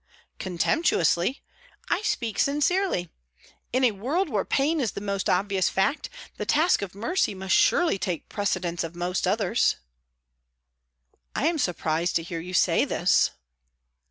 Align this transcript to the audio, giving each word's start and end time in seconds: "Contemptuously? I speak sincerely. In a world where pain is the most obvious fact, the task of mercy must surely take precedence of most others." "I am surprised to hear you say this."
"Contemptuously? 0.39 1.43
I 1.87 2.01
speak 2.01 2.39
sincerely. 2.39 3.11
In 3.71 3.83
a 3.83 3.91
world 3.91 4.29
where 4.29 4.43
pain 4.43 4.81
is 4.81 4.93
the 4.93 4.99
most 4.99 5.29
obvious 5.29 5.69
fact, 5.69 6.09
the 6.37 6.43
task 6.47 6.81
of 6.81 6.95
mercy 6.95 7.35
must 7.35 7.53
surely 7.53 7.99
take 7.99 8.27
precedence 8.27 8.83
of 8.83 8.95
most 8.95 9.27
others." 9.27 9.75
"I 11.35 11.45
am 11.45 11.59
surprised 11.59 12.15
to 12.15 12.23
hear 12.23 12.39
you 12.39 12.55
say 12.55 12.83
this." 12.83 13.29